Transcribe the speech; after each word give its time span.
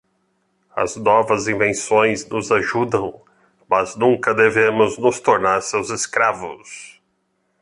As 0.75 0.95
novas 0.95 1.47
invenções 1.47 2.25
nos 2.27 2.51
ajudam, 2.51 3.21
mas 3.69 3.95
nunca 3.95 4.33
devemos 4.33 4.97
nos 4.97 5.19
tornar 5.19 5.61
seus 5.61 5.91
escravos. 5.91 6.99